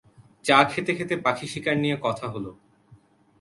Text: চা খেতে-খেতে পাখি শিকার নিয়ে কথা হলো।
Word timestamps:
চা 0.45 0.57
খেতে-খেতে 0.63 1.15
পাখি 1.17 1.45
শিকার 1.47 1.75
নিয়ে 1.77 1.97
কথা 2.01 2.25
হলো। 2.27 2.51